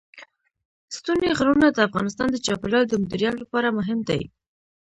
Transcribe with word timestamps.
ستوني 0.95 1.29
غرونه 1.39 1.67
د 1.71 1.79
افغانستان 1.87 2.27
د 2.31 2.37
چاپیریال 2.45 2.83
د 2.87 2.93
مدیریت 3.03 3.35
لپاره 3.39 3.75
مهم 3.77 3.99
دي. 4.09 4.21